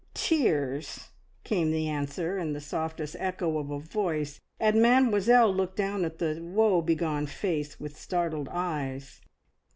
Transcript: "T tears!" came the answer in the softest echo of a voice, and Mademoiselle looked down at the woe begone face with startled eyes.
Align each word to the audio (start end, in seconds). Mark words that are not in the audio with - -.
"T 0.15 0.35
tears!" 0.39 1.09
came 1.43 1.69
the 1.69 1.87
answer 1.87 2.39
in 2.39 2.53
the 2.53 2.59
softest 2.59 3.15
echo 3.19 3.59
of 3.59 3.69
a 3.69 3.77
voice, 3.77 4.41
and 4.59 4.81
Mademoiselle 4.81 5.53
looked 5.53 5.75
down 5.77 6.03
at 6.05 6.17
the 6.17 6.39
woe 6.41 6.81
begone 6.81 7.27
face 7.27 7.79
with 7.79 7.95
startled 7.95 8.49
eyes. 8.51 9.21